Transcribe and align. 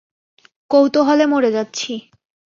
কৌতূহলে 0.71 1.25
মরে 1.25 1.49
যাচ্ছি। 1.51 1.91